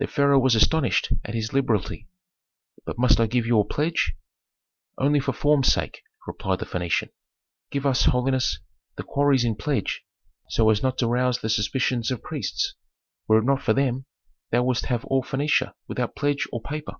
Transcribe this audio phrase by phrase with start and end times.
[0.00, 2.06] The pharaoh was astonished at this liberality.
[2.84, 4.12] "But must I give you a pledge?"
[4.98, 7.08] "Only for form's sake," replied the Phœnician.
[7.70, 8.58] "Give us, holiness,
[8.96, 10.02] the quarries in pledge,
[10.50, 12.74] so as not to rouse the suspicions of priests.
[13.26, 14.04] Were it not for them,
[14.50, 16.96] thou wouldst have all Phœnicia without pledge or paper."